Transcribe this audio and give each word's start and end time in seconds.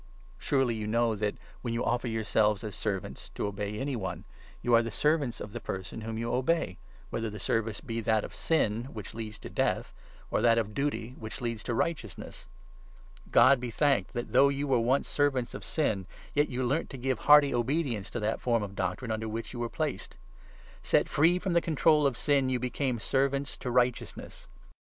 Surely 0.39 0.73
you 0.73 0.87
know 0.87 1.13
that, 1.15 1.35
when 1.61 1.75
you 1.75 1.85
offer 1.85 2.07
yourselves 2.07 2.63
as 2.63 2.73
servants, 2.73 3.21
16 3.21 3.33
to 3.35 3.45
obey 3.47 3.77
any 3.77 3.95
one, 3.95 4.23
you 4.63 4.73
are 4.73 4.81
the 4.81 4.89
servants 4.89 5.39
of 5.39 5.53
the 5.53 5.59
person 5.59 6.01
whom 6.01 6.17
you 6.17 6.33
obey, 6.33 6.79
whether 7.11 7.29
the 7.29 7.39
service 7.39 7.81
be 7.81 8.01
that 8.01 8.23
of 8.23 8.33
Sin 8.33 8.85
which 8.85 9.13
leads 9.13 9.37
to 9.37 9.47
Death, 9.47 9.93
or 10.31 10.41
that 10.41 10.57
of 10.57 10.73
Duty 10.73 11.13
which 11.19 11.39
leads 11.39 11.61
to 11.65 11.75
Righteousness. 11.75 12.47
God 13.29 13.59
be 13.59 13.69
thanked 13.69 14.13
17 14.13 14.31
that, 14.31 14.33
though 14.33 14.49
you 14.49 14.65
were 14.65 14.79
once 14.79 15.07
servants 15.07 15.53
of 15.53 15.63
Sin, 15.63 16.07
yet 16.33 16.49
you 16.49 16.63
learnt 16.65 16.89
to 16.89 16.97
give 16.97 17.19
hearty 17.19 17.53
obedience 17.53 18.09
to 18.09 18.19
that 18.21 18.41
form 18.41 18.63
of 18.63 18.73
doctrine 18.75 19.11
under 19.11 19.27
which 19.29 19.53
you 19.53 19.59
were 19.59 19.69
placed. 19.69 20.15
Set 20.81 21.07
free 21.09 21.37
from 21.37 21.53
the 21.53 21.61
control 21.61 22.07
of 22.07 22.17
Sin, 22.17 22.49
you 22.49 22.57
became 22.57 22.95
18 22.95 22.99
servants 23.01 23.55
to 23.57 23.69
Righteousness. 23.69 24.47